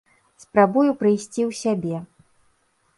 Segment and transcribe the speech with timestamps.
[0.43, 1.97] Спрабую прыйсці ў сябе.